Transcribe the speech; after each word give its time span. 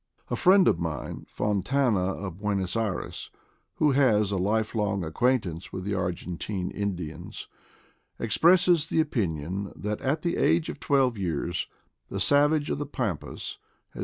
A 0.31 0.35
friend 0.35 0.67
of 0.67 0.79
mine, 0.79 1.27
Fontana 1.29 2.13
of 2.15 2.39
Buenos 2.39 2.75
Ayres, 2.75 3.29
who 3.75 3.91
has 3.91 4.31
a 4.31 4.37
life 4.37 4.73
long 4.73 5.03
acquaintance 5.03 5.71
with 5.71 5.83
the 5.83 5.91
Argen 5.91 6.39
tine 6.39 6.71
Indians, 6.71 7.47
expresses 8.17 8.89
the 8.89 8.99
opinion 8.99 9.71
that 9.75 10.01
at 10.01 10.23
the 10.23 10.37
age 10.37 10.69
of 10.69 10.79
twelve 10.79 11.17
yeaKHfee. 11.17 11.67
savage 12.17 12.71
of 12.71 12.79
the 12.79 12.87
Pampas 12.87 13.59
has. 13.91 13.99